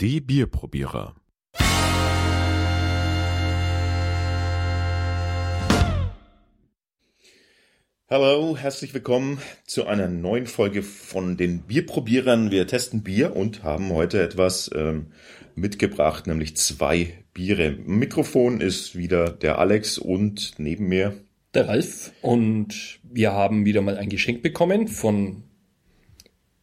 [0.00, 1.14] Die Bierprobierer.
[8.08, 12.50] Hallo, herzlich willkommen zu einer neuen Folge von den Bierprobierern.
[12.50, 15.08] Wir testen Bier und haben heute etwas ähm,
[15.54, 17.72] mitgebracht, nämlich zwei Biere.
[17.84, 21.12] Mikrofon ist wieder der Alex und neben mir
[21.52, 22.12] der Ralf.
[22.22, 25.42] Und wir haben wieder mal ein Geschenk bekommen von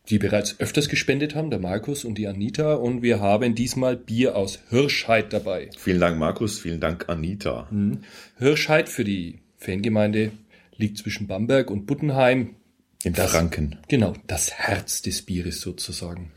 [0.09, 2.75] die bereits öfters gespendet haben, der Markus und die Anita.
[2.75, 5.69] Und wir haben diesmal Bier aus Hirschheit dabei.
[5.77, 6.59] Vielen Dank, Markus.
[6.59, 7.67] Vielen Dank, Anita.
[7.71, 7.99] Mhm.
[8.37, 10.31] Hirschheit für die Fangemeinde
[10.77, 12.55] liegt zwischen Bamberg und Buttenheim.
[13.03, 13.79] In das, Franken.
[13.87, 16.31] Genau, das Herz des Bieres sozusagen.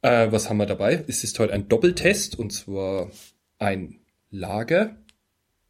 [0.00, 1.04] Äh, was haben wir dabei?
[1.06, 3.10] Es ist heute ein Doppeltest und zwar
[3.58, 4.00] ein
[4.30, 4.96] Lager,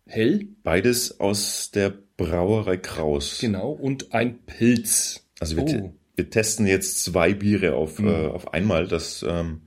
[0.07, 0.47] hell.
[0.63, 3.39] Beides aus der Brauerei Kraus.
[3.41, 5.27] Genau, und ein Pilz.
[5.41, 5.95] Also wir, oh.
[6.15, 8.09] Wir testen jetzt zwei Biere auf, mhm.
[8.09, 8.87] äh, auf einmal.
[8.87, 9.63] Das, ähm,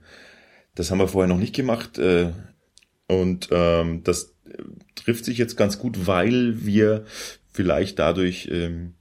[0.74, 1.98] das haben wir vorher noch nicht gemacht.
[1.98, 2.32] Äh,
[3.08, 4.34] und ähm, das
[4.94, 7.04] trifft sich jetzt ganz gut, weil wir
[7.52, 8.94] vielleicht dadurch ähm,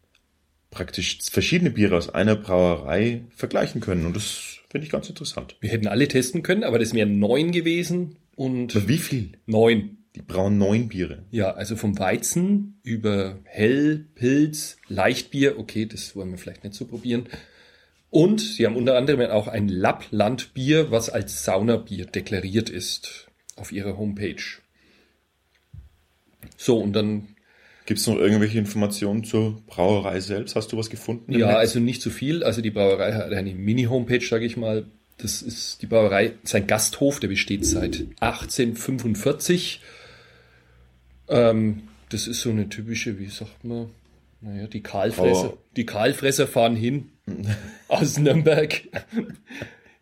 [0.71, 4.05] praktisch verschiedene Biere aus einer Brauerei vergleichen können.
[4.05, 5.55] Und das finde ich ganz interessant.
[5.61, 8.17] Wir hätten alle testen können, aber das wären neun gewesen.
[8.35, 9.31] Und wie viel?
[9.45, 10.04] Neun.
[10.15, 11.23] Die brauen neun Biere.
[11.31, 16.85] Ja, also vom Weizen über Hell, Pilz, Leichtbier, okay, das wollen wir vielleicht nicht so
[16.85, 17.27] probieren.
[18.09, 23.27] Und sie haben unter anderem auch ein Lapplandbier, was als Saunabier deklariert ist
[23.57, 24.41] auf ihrer Homepage.
[26.55, 27.27] So, und dann
[27.85, 30.55] Gibt es noch irgendwelche Informationen zur Brauerei selbst?
[30.55, 31.33] Hast du was gefunden?
[31.33, 31.57] Ja, Netz?
[31.57, 32.43] also nicht zu so viel.
[32.43, 34.85] Also die Brauerei hat eine Mini-Homepage, sage ich mal.
[35.17, 39.81] Das ist die Brauerei, sein Gasthof, der besteht seit 1845.
[41.27, 43.89] Ähm, das ist so eine typische, wie sagt man,
[44.41, 45.57] naja, die Kahlfresser, oh.
[45.75, 47.09] die Kahlfresser fahren hin
[47.87, 48.83] aus Nürnberg.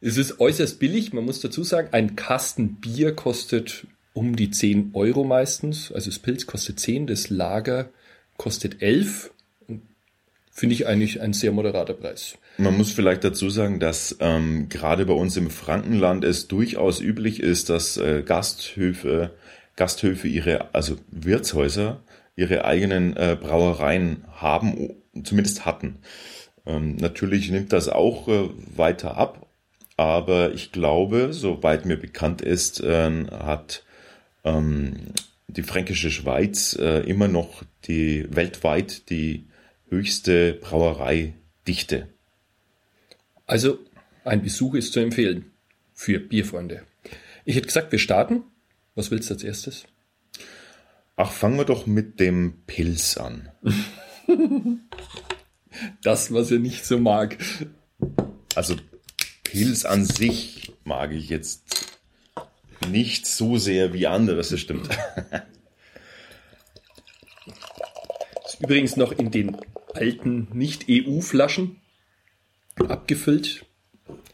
[0.01, 4.91] es ist äußerst billig, man muss dazu sagen, ein Kasten Bier kostet um die 10
[4.93, 5.91] Euro meistens.
[5.91, 7.89] Also das Pilz kostet 10, das Lager
[8.37, 9.31] kostet 11.
[10.51, 12.37] Finde ich eigentlich ein sehr moderater Preis.
[12.59, 17.39] Man muss vielleicht dazu sagen, dass ähm, gerade bei uns im Frankenland es durchaus üblich
[17.39, 19.31] ist, dass äh, Gasthöfe,
[19.75, 22.03] Gasthöfe ihre, also Wirtshäuser,
[22.35, 25.99] ihre eigenen äh, Brauereien haben, zumindest hatten.
[26.65, 29.47] Ähm, natürlich nimmt das auch äh, weiter ab,
[29.97, 33.83] aber ich glaube, soweit mir bekannt ist, äh, hat
[34.43, 35.13] ähm,
[35.47, 39.47] die fränkische Schweiz äh, immer noch die weltweit die
[39.89, 42.07] höchste Brauereidichte.
[43.45, 43.79] Also
[44.23, 45.51] ein Besuch ist zu empfehlen
[45.93, 46.83] für Bierfreunde.
[47.45, 48.43] Ich hätte gesagt, wir starten.
[48.95, 49.85] Was willst du als erstes?
[51.15, 53.51] Ach, fangen wir doch mit dem Pilz an.
[56.03, 57.37] das, was er nicht so mag.
[58.55, 58.75] Also
[59.43, 61.99] Pilz an sich mag ich jetzt
[62.89, 64.89] nicht so sehr wie anderes, das stimmt.
[68.45, 69.57] Ist übrigens noch in den
[69.93, 71.77] alten Nicht-EU-Flaschen
[72.75, 73.65] abgefüllt,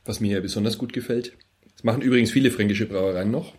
[0.06, 1.38] was mir ja besonders gut gefällt.
[1.74, 3.54] Das machen übrigens viele fränkische Brauereien noch.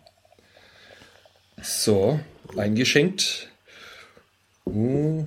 [1.62, 2.20] So,
[2.56, 3.48] eingeschenkt.
[4.66, 5.24] Uh.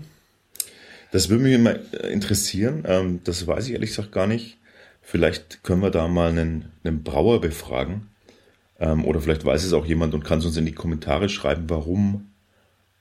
[1.12, 2.84] Das würde mich mal interessieren.
[2.88, 4.58] Ähm, das weiß ich ehrlich gesagt gar nicht.
[5.02, 8.10] Vielleicht können wir da mal einen, einen Brauer befragen.
[8.80, 11.70] Ähm, oder vielleicht weiß es auch jemand und kann es uns in die Kommentare schreiben,
[11.70, 12.32] warum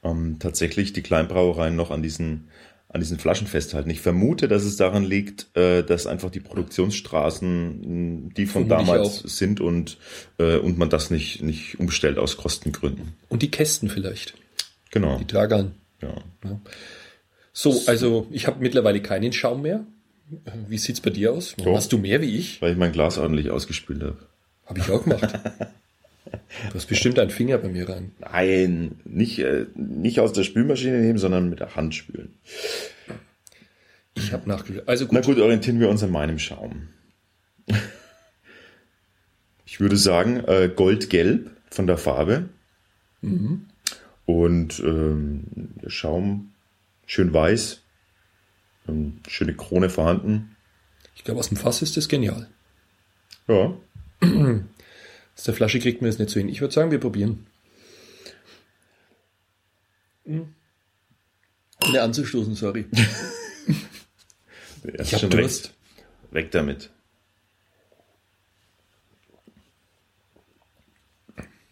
[0.03, 2.49] ähm, tatsächlich die Kleinbrauereien noch an diesen,
[2.93, 3.89] an diesen Flaschen festhalten.
[3.91, 9.21] Ich vermute, dass es daran liegt, äh, dass einfach die Produktionsstraßen die von Finde damals
[9.21, 9.97] sind und,
[10.39, 13.15] äh, und man das nicht, nicht umstellt aus Kostengründen.
[13.29, 14.35] Und die Kästen vielleicht.
[14.91, 15.19] Genau.
[15.19, 15.73] Die Tragern.
[16.03, 16.15] Ja.
[16.45, 16.61] ja.
[17.55, 19.87] So, also ich habe mittlerweile keinen Schaum mehr.
[20.69, 21.55] Wie sieht's bei dir aus?
[21.57, 22.61] Doch, Hast du mehr wie ich?
[22.61, 24.19] Weil ich mein Glas ordentlich ausgespült habe.
[24.67, 25.29] Habe ich auch gemacht.
[26.25, 28.13] Du hast bestimmt einen Finger bei mir rein.
[28.21, 32.35] Nein, nicht, äh, nicht aus der Spülmaschine nehmen, sondern mit der Hand spülen.
[34.15, 34.89] Ich habe nachgedacht.
[34.89, 35.15] Also gut.
[35.15, 36.89] Na gut, orientieren wir uns an meinem Schaum.
[39.65, 42.51] Ich würde sagen, äh, goldgelb von der Farbe.
[43.23, 43.65] Mhm.
[44.27, 45.45] Und ähm,
[45.83, 46.53] der Schaum
[47.07, 47.81] schön weiß.
[48.87, 50.57] Ähm, schöne Krone vorhanden.
[51.17, 52.49] Ich glaube, aus dem Fass ist das genial.
[53.49, 53.73] Ja.
[55.37, 56.49] Aus der Flasche kriegt man das nicht so hin.
[56.49, 57.47] Ich würde sagen, wir probieren.
[60.25, 60.55] Hm.
[61.89, 62.87] Ohne anzustoßen, sorry.
[64.85, 65.73] ich habe Durst.
[66.31, 66.91] Weg, weg damit.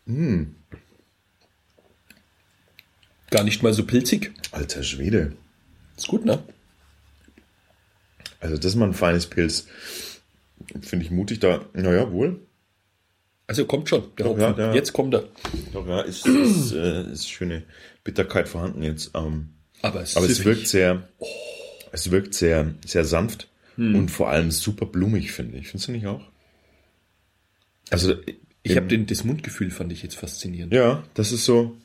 [0.06, 0.56] Hm.
[3.30, 4.32] Gar nicht mal so pilzig.
[4.50, 5.36] Alter Schwede.
[5.96, 6.42] Ist gut, ne?
[8.40, 9.68] Also das ist mal ein feines Pilz.
[10.80, 11.64] Finde ich mutig da.
[11.74, 12.40] Naja, wohl.
[13.50, 14.42] Also kommt schon, der Doch, Hopfen.
[14.42, 15.24] ja, der- Jetzt kommt er.
[15.72, 17.64] Doch, ja, ist, ist, äh, ist schöne
[18.04, 19.10] Bitterkeit vorhanden jetzt.
[19.16, 19.48] Ähm,
[19.82, 21.08] Aber es, aber es wirkt sehr,
[21.90, 25.66] es wirkt sehr, sehr sanft und vor allem super blumig, finde ich.
[25.68, 26.20] Findest du nicht auch?
[27.90, 28.14] Also,
[28.62, 30.72] Ich habe das Mundgefühl fand ich jetzt faszinierend.
[30.72, 31.76] ja, das ist so,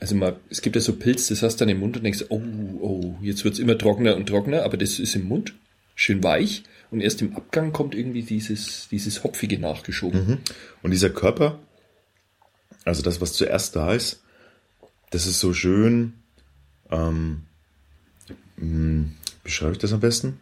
[0.00, 2.24] Also mal, es gibt ja so Pilz, das hast du dann im Mund und denkst,
[2.28, 2.42] oh,
[2.80, 5.54] oh, jetzt wird's immer trockener und trockener, aber das ist im Mund
[5.94, 10.38] schön weich und erst im Abgang kommt irgendwie dieses, dieses Hopfige nachgeschoben.
[10.82, 11.58] Und dieser Körper,
[12.84, 14.22] also das, was zuerst da ist,
[15.10, 16.14] das ist so schön,
[16.90, 17.42] ähm,
[18.56, 19.06] mh,
[19.42, 20.38] beschreibe ich das am besten?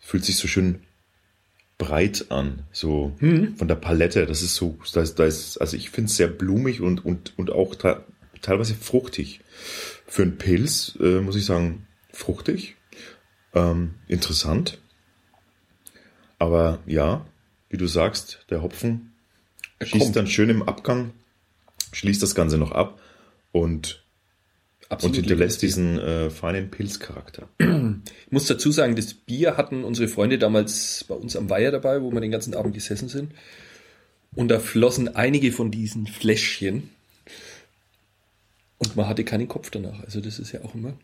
[0.00, 0.80] Fühlt sich so schön
[1.78, 3.14] breit an, so
[3.56, 4.26] von der Palette.
[4.26, 7.38] Das ist so, da ist, da ist also ich finde es sehr blumig und, und,
[7.38, 8.04] und auch te-
[8.42, 9.40] teilweise fruchtig.
[10.06, 12.76] Für einen Pilz, äh, muss ich sagen, fruchtig,
[13.54, 14.78] ähm, interessant.
[16.38, 17.24] Aber ja,
[17.70, 19.12] wie du sagst, der Hopfen
[19.82, 20.16] schießt kommt.
[20.16, 21.12] dann schön im Abgang,
[21.92, 23.00] schließt das Ganze noch ab
[23.52, 24.02] und,
[24.88, 27.48] und hinterlässt diesen äh, feinen Pilzcharakter.
[27.58, 32.02] Ich muss dazu sagen, das Bier hatten unsere Freunde damals bei uns am Weiher dabei,
[32.02, 33.32] wo wir den ganzen Abend gesessen sind.
[34.34, 36.90] Und da flossen einige von diesen Fläschchen.
[38.78, 40.02] Und man hatte keinen Kopf danach.
[40.04, 40.94] Also das ist ja auch immer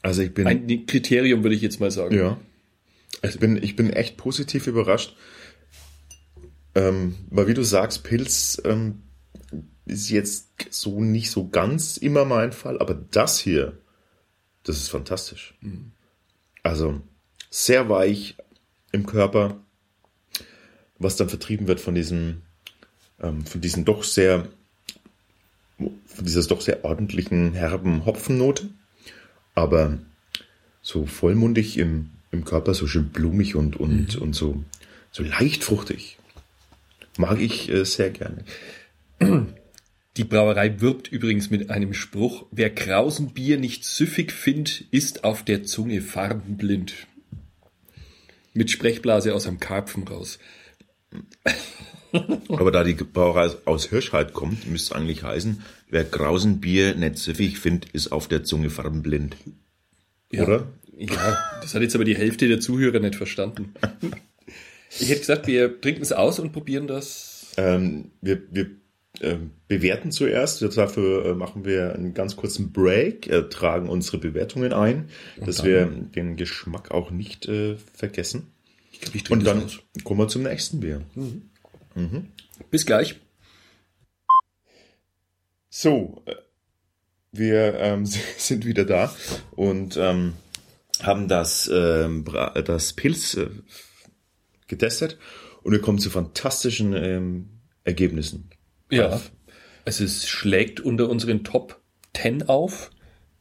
[0.00, 2.16] Also ich bin, ein Kriterium, würde ich jetzt mal sagen.
[2.16, 2.38] ja,
[3.20, 5.16] ich bin, ich bin echt positiv überrascht,
[6.74, 9.02] ähm, weil wie du sagst, Pilz ähm,
[9.84, 13.78] ist jetzt so nicht so ganz immer mein Fall, aber das hier,
[14.64, 15.54] das ist fantastisch.
[16.62, 17.00] Also
[17.50, 18.36] sehr weich
[18.92, 19.60] im Körper,
[20.98, 22.42] was dann vertrieben wird von diesem,
[23.20, 24.48] ähm, von diesen doch sehr,
[25.78, 28.70] von dieser doch sehr ordentlichen herben Hopfennote,
[29.54, 29.98] aber
[30.80, 34.64] so vollmundig im, im Körper, so schön blumig und, und, und so,
[35.10, 36.18] so leicht fruchtig.
[37.16, 38.44] Mag ich äh, sehr gerne.
[40.16, 45.62] Die Brauerei wirbt übrigens mit einem Spruch, wer Krausenbier nicht süffig findet, ist auf der
[45.62, 46.94] Zunge farbenblind.
[48.54, 50.38] Mit Sprechblase aus einem Karpfen raus.
[52.48, 57.58] Aber da die Brauerei aus Hirschheit kommt, müsste es eigentlich heißen, wer Grausenbier nicht süffig
[57.58, 59.36] findet, ist auf der Zunge farbenblind.
[60.30, 60.44] Ja.
[60.44, 60.66] Oder?
[60.96, 63.74] Ja, das hat jetzt aber die Hälfte der Zuhörer nicht verstanden.
[65.00, 67.52] Ich hätte gesagt, wir trinken es aus und probieren das.
[67.56, 68.70] Ähm, wir wir
[69.20, 70.62] ähm, bewerten zuerst.
[70.76, 75.08] Dafür äh, machen wir einen ganz kurzen Break, äh, tragen unsere Bewertungen ein,
[75.44, 78.48] dass dann- wir den Geschmack auch nicht äh, vergessen.
[78.92, 79.70] Ich glaube, ich Und dann
[80.04, 81.02] kommen wir zum nächsten Bier.
[82.70, 83.16] Bis gleich.
[85.70, 86.34] So, äh,
[87.32, 88.04] wir ähm,
[88.36, 89.14] sind wieder da
[89.52, 90.34] und ähm,
[91.06, 93.48] haben das, Bra- das Pilz äh,
[94.68, 95.18] getestet
[95.62, 97.48] und wir kommen zu fantastischen ähm,
[97.84, 98.50] Ergebnissen.
[98.90, 99.20] Ja.
[99.84, 101.80] Also es schlägt unter unseren Top
[102.16, 102.90] 10 auf.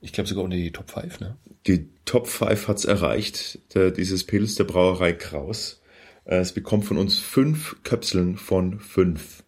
[0.01, 1.37] Ich glaube sogar unter die Top 5, ne?
[1.67, 5.81] Die Top 5 hat's erreicht, der, dieses Pilz der Brauerei Kraus.
[6.25, 9.43] Äh, Es bekommt von uns fünf Köpseln von fünf.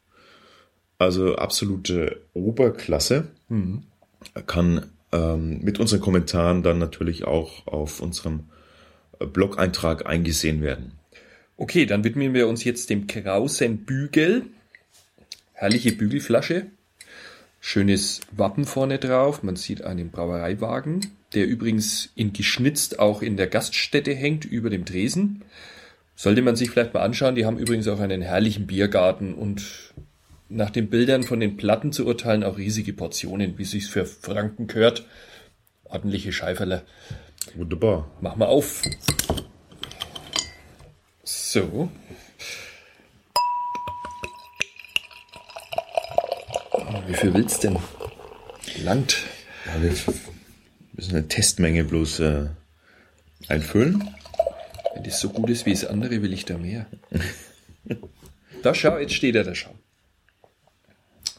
[1.00, 3.32] Also absolute Oberklasse.
[4.46, 8.46] Kann ähm, mit unseren Kommentaren dann natürlich auch auf unserem
[9.20, 10.94] äh, Blog-Eintrag eingesehen werden.
[11.56, 14.44] Okay, dann widmen wir uns jetzt dem Krausen Bügel.
[15.54, 16.66] Herrliche Bügelflasche.
[17.62, 19.44] Schönes Wappen vorne drauf.
[19.44, 24.84] Man sieht einen Brauereiwagen, der übrigens in geschnitzt auch in der Gaststätte hängt über dem
[24.84, 25.44] Tresen.
[26.16, 27.36] Sollte man sich vielleicht mal anschauen.
[27.36, 29.94] Die haben übrigens auch einen herrlichen Biergarten und
[30.50, 34.68] nach den Bildern von den Platten zu urteilen auch riesige Portionen, wie sich's für Franken
[34.68, 35.06] gehört.
[35.84, 36.84] Ordentliche Scheiferle.
[37.56, 38.10] Wunderbar.
[38.22, 38.84] Mach mal auf.
[41.24, 41.90] So.
[47.08, 47.78] Wie viel willst denn?
[48.84, 49.18] Langt.
[49.66, 49.92] Ja, wir
[50.94, 52.48] müssen eine Testmenge bloß äh,
[53.48, 54.10] einfüllen.
[54.94, 56.88] Wenn das so gut ist wie das andere, will ich da mehr.
[58.62, 59.74] Da schau, jetzt steht er da schon.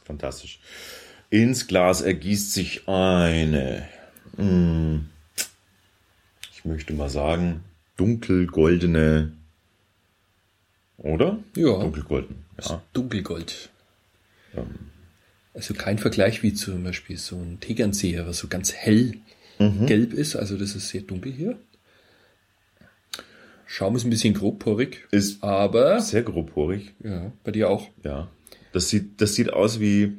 [0.04, 0.58] Fantastisch.
[1.30, 3.88] Ins Glas ergießt sich eine,
[4.36, 4.98] mm,
[6.52, 7.64] ich möchte mal sagen,
[7.96, 9.32] dunkelgoldene,
[10.98, 11.38] oder?
[11.56, 11.78] Ja.
[11.80, 12.82] Dunkelgolden, ja.
[12.92, 13.70] Dunkelgold.
[15.54, 19.14] Also kein Vergleich wie zum Beispiel so ein Tegernseher, was so ganz hell
[19.58, 20.34] gelb ist.
[20.36, 21.58] Also das ist sehr dunkel hier.
[23.66, 27.88] Schaum ist ein bisschen grobporig, Ist aber sehr grobporig, ja, bei dir auch.
[28.04, 28.28] ja.
[28.74, 30.12] Das sieht, das sieht aus wie,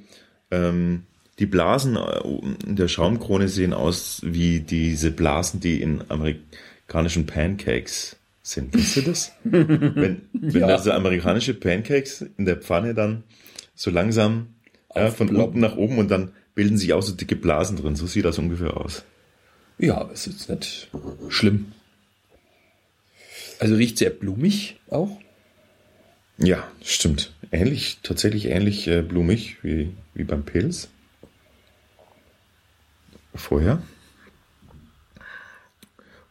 [0.50, 1.03] ähm,
[1.39, 2.21] die Blasen äh,
[2.65, 8.71] in der Schaumkrone sehen aus wie diese Blasen, die in amerikanischen Pancakes sind.
[8.71, 9.31] Kennst du das?
[9.43, 10.67] wenn wenn Ja.
[10.67, 13.24] da so amerikanische Pancakes in der Pfanne dann
[13.75, 14.47] so langsam
[14.95, 17.97] ja, von unten nach oben und dann bilden sich auch so dicke Blasen drin.
[17.97, 19.03] So sieht das ungefähr aus.
[19.77, 20.89] Ja, ist nicht
[21.27, 21.74] schlimm.
[23.59, 25.19] Also riecht sehr blumig auch.
[26.38, 27.34] Ja, stimmt.
[27.51, 30.89] Ähnlich, tatsächlich ähnlich äh, blumig wie, wie beim Pilz.
[33.34, 33.82] Vorher.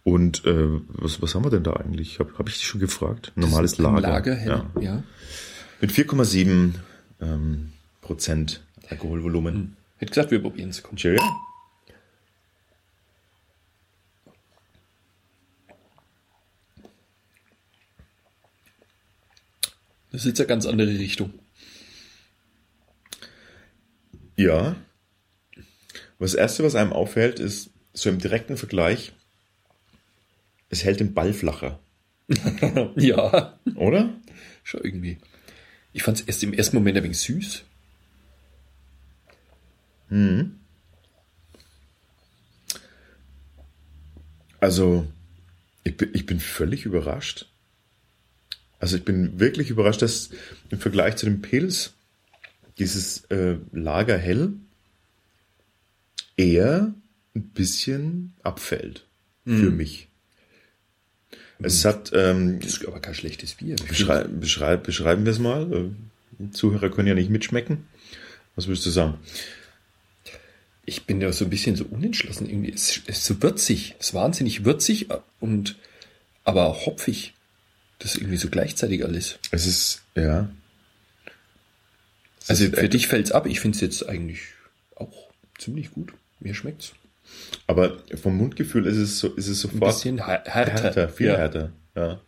[0.03, 2.19] Und äh, was, was haben wir denn da eigentlich?
[2.19, 3.33] Habe hab ich dich schon gefragt?
[3.37, 4.01] Normales Lager.
[4.01, 4.71] Lager, ja.
[4.81, 5.03] ja.
[5.81, 6.75] Mit 4,7
[7.23, 9.77] ähm, Prozent Alkoholvolumen.
[9.97, 10.83] Hätte gesagt, wir probieren es.
[10.97, 11.23] Cheerio.
[20.15, 21.35] Das ist jetzt eine ganz andere Richtung.
[24.37, 24.77] Ja.
[26.21, 29.13] Das Erste, was einem auffällt, ist so im direkten Vergleich,
[30.69, 31.81] es hält den Ball flacher,
[32.97, 34.15] Ja, oder?
[34.63, 35.19] schon irgendwie.
[35.93, 37.65] Ich fand es erst im ersten Moment ein wenig süß.
[44.61, 45.09] Also,
[45.83, 47.49] ich bin, ich bin völlig überrascht.
[48.85, 50.29] Also, ich bin wirklich überrascht, dass
[50.69, 51.95] im Vergleich zu dem Pilz
[52.77, 54.53] dieses äh, Lager hell
[56.37, 56.93] eher
[57.35, 59.07] ein bisschen abfällt
[59.47, 60.09] für mich.
[61.61, 63.77] Es hat, ähm, Das ist aber kein schlechtes Bier.
[63.89, 65.73] beschrei beschrei beschreiben wir es mal.
[65.73, 65.85] Äh,
[66.39, 67.87] die Zuhörer können ja nicht mitschmecken.
[68.55, 69.17] Was würdest du sagen?
[70.85, 72.51] Ich bin ja so ein bisschen so unentschlossen.
[72.51, 72.71] Irgendwie.
[72.75, 73.95] Es ist so würzig.
[73.99, 75.09] Es ist wahnsinnig würzig
[75.41, 75.77] und
[76.45, 77.33] aber auch hopfig.
[77.99, 79.39] Das ist irgendwie so gleichzeitig alles.
[79.51, 80.49] Es ist, ja.
[82.43, 83.47] Es Also ist für dich fällt's ab.
[83.47, 84.41] Ich finde es jetzt eigentlich
[84.97, 86.13] auch ziemlich gut.
[86.41, 86.93] Mir schmeckt's.
[87.67, 90.83] Aber vom Mundgefühl ist es so, ist es Ein sofort bisschen här- härter.
[90.83, 91.37] härter, viel ja.
[91.37, 91.71] härter.
[91.97, 92.21] Ja.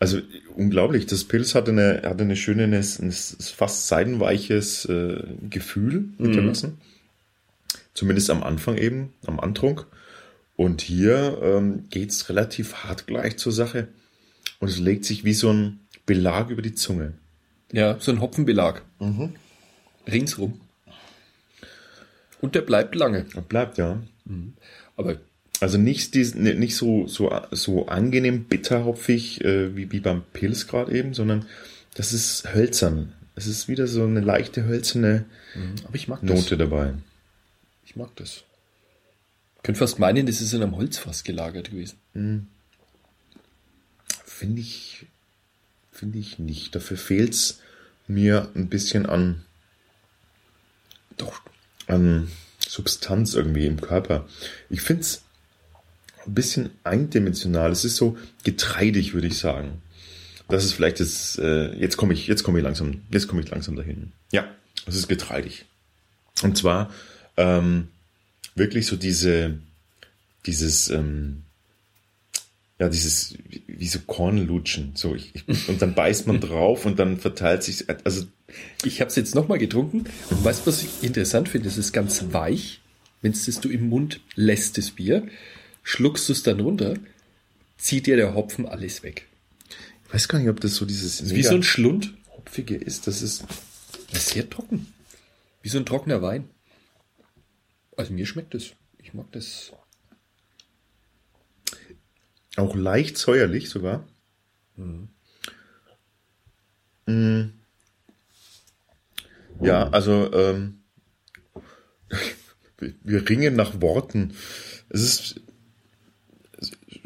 [0.00, 0.20] Also
[0.56, 1.06] unglaublich.
[1.06, 6.80] Das Pilz hatte eine, hatte eine schöne, eine, ein fast seidenweiches äh, Gefühl hinterlassen.
[7.94, 9.86] Zumindest am Anfang eben, am Antrunk.
[10.56, 13.86] Und hier ähm, geht's relativ hart gleich zur Sache.
[14.64, 17.12] Und es legt sich wie so ein Belag über die Zunge.
[17.72, 18.82] Ja, so ein Hopfenbelag.
[20.10, 20.60] Ringsrum.
[22.40, 23.26] Und der bleibt lange.
[23.34, 24.02] Und bleibt, ja.
[24.96, 25.16] Aber
[25.60, 30.92] Also nicht, ne- nicht so, so, so angenehm bitterhopfig äh, wie, wie beim Pilz gerade
[30.96, 31.46] eben, sondern
[31.94, 33.12] das ist hölzern.
[33.36, 35.24] Es ist wieder so eine leichte hölzerne
[35.86, 36.30] Aber ich mag das.
[36.30, 36.94] Note dabei.
[37.84, 38.44] Ich mag das.
[39.56, 42.48] Ich könnte fast meinen, das ist in einem Holzfass gelagert gewesen.
[44.36, 45.06] Finde ich,
[45.92, 46.74] finde ich nicht.
[46.74, 47.60] Dafür fehlt's
[48.08, 49.44] mir ein bisschen an,
[51.16, 51.40] Doch.
[51.86, 54.26] an Substanz irgendwie im Körper.
[54.70, 55.22] Ich finde es
[56.26, 57.70] ein bisschen eindimensional.
[57.70, 59.80] Es ist so getreidig, würde ich sagen.
[60.48, 63.50] Das ist vielleicht das, äh, jetzt komme ich, jetzt komme ich langsam, jetzt komme ich
[63.50, 64.10] langsam dahin.
[64.32, 64.52] Ja,
[64.84, 65.64] es ist getreidig.
[66.42, 66.92] Und zwar
[67.36, 67.86] ähm,
[68.56, 69.58] wirklich so diese,
[70.44, 71.43] dieses, ähm,
[72.78, 73.34] ja, dieses,
[73.66, 74.92] wie- so Kornlutschen.
[74.96, 78.26] So, ich, ich, und dann beißt man drauf und dann verteilt sich, also
[78.84, 81.68] Ich habe es jetzt nochmal getrunken und weißt du, was ich interessant finde?
[81.68, 82.80] Es ist ganz weich.
[83.22, 85.26] Wenn es das du im Mund lässt, das Bier,
[85.82, 86.94] schluckst du es dann runter,
[87.78, 89.28] zieht dir der Hopfen alles weg.
[90.06, 92.14] ich weiß gar nicht, ob das so dieses Das ist wie so ein Schlund.
[92.36, 93.06] hopfige ist.
[93.06, 93.44] Das ist,
[94.10, 94.86] Das ist sehr trocken.
[95.62, 96.48] Wie so ein trockener Wein.
[97.96, 98.72] Also mir schmeckt es.
[99.02, 99.72] Ich mag das.
[102.56, 104.06] Auch leicht säuerlich sogar.
[107.06, 107.48] Mm.
[109.60, 110.80] Ja, also ähm,
[112.78, 114.34] wir- ringen nach Worten.
[114.88, 115.40] Es ist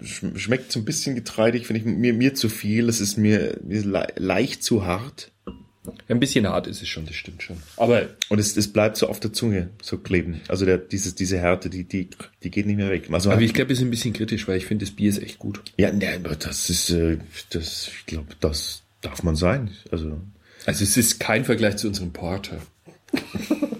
[0.02, 2.88] schmeckt so ein bisschen getreidig, finde ich mir mir zu viel.
[2.88, 5.32] Es ist mir, mir le leicht zu hart
[6.08, 7.56] Ein bisschen hart ist es schon, das stimmt schon.
[7.76, 10.40] Aber und es, es bleibt so auf der Zunge so kleben.
[10.48, 12.08] Also der, dieses, diese Härte, die, die,
[12.42, 13.08] die geht nicht mehr weg.
[13.12, 15.22] Also Aber ich glaube, wir sind ein bisschen kritisch, weil ich finde, das Bier ist
[15.22, 15.60] echt gut.
[15.76, 17.18] ja, ne, aber das ist, äh,
[17.50, 19.70] das, ich glaube, das darf man sein.
[19.90, 20.20] Also
[20.66, 22.60] Also es ist kein Vergleich zu unserem Porter.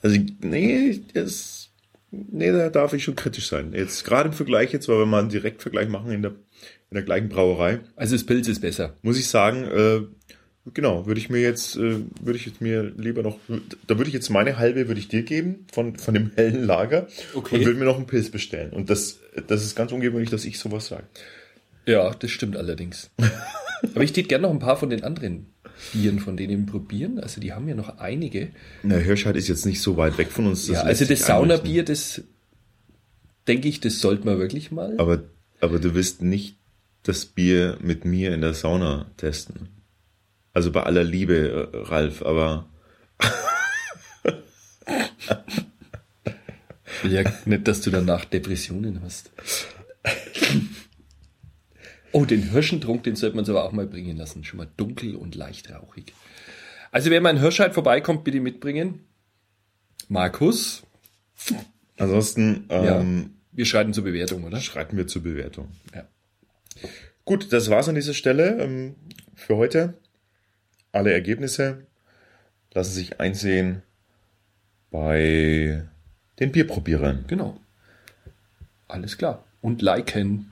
[0.00, 1.70] Also, nee, das,
[2.12, 3.72] nee, da darf ich schon kritisch sein.
[3.72, 7.02] Jetzt gerade im Vergleich jetzt, weil wir mal einen Direktvergleich machen in der, in der
[7.02, 8.94] gleichen Brauerei, Also das Pilz ist besser.
[9.02, 10.00] muss ich sagen, äh,
[10.74, 13.38] genau, würde ich mir jetzt, äh, würde ich jetzt mir lieber noch,
[13.86, 17.06] da würde ich jetzt meine halbe würde ich dir geben von, von dem hellen Lager
[17.34, 17.56] Okay.
[17.56, 18.72] und würde mir noch einen Pilz bestellen.
[18.72, 21.04] Und das, das ist ganz ungewöhnlich, dass ich sowas sage.
[21.86, 23.10] Ja, das stimmt allerdings.
[23.94, 25.46] Aber ich tät gerne noch ein paar von den anderen
[25.92, 27.20] Bieren von denen probieren.
[27.20, 28.48] Also die haben ja noch einige.
[28.82, 30.66] Na, Hirschheit ist jetzt nicht so weit weg von uns.
[30.66, 32.22] ja, also das Saunabier, das
[33.46, 34.94] denke ich, das sollte man wirklich mal.
[34.98, 35.22] Aber,
[35.60, 36.56] aber du wirst nicht
[37.04, 39.68] das Bier mit mir in der Sauna testen.
[40.58, 42.68] Also bei aller Liebe, äh, Ralf, aber.
[47.08, 49.30] ja, nicht, dass du danach Depressionen hast.
[52.10, 54.42] Oh, den Hirschentrunk, den sollte man uns aber auch mal bringen lassen.
[54.42, 56.12] Schon mal dunkel und leicht rauchig.
[56.90, 59.04] Also, wer mal in Hirschheit vorbeikommt, bitte mitbringen.
[60.08, 60.82] Markus.
[61.98, 64.60] Ansonsten, ähm, ja, wir schreiten zur Bewertung, oder?
[64.60, 65.68] Schreiten wir zur Bewertung.
[65.94, 66.08] Ja.
[67.24, 68.96] Gut, das war's an dieser Stelle ähm,
[69.36, 69.94] für heute.
[70.92, 71.86] Alle Ergebnisse
[72.72, 73.82] lassen sich einsehen
[74.90, 75.84] bei
[76.38, 77.24] den Bierprobierern.
[77.26, 77.60] Genau.
[78.86, 79.44] Alles klar.
[79.60, 80.50] Und liken.